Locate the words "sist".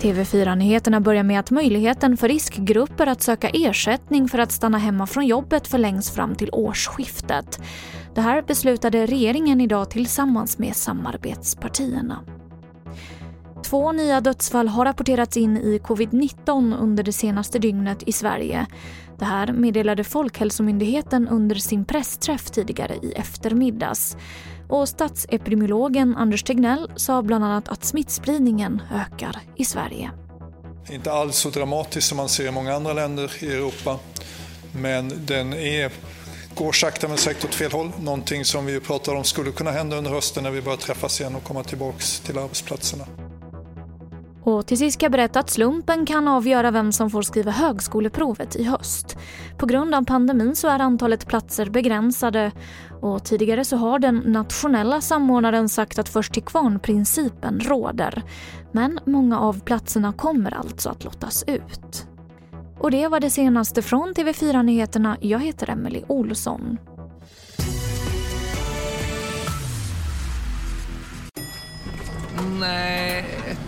44.78-44.94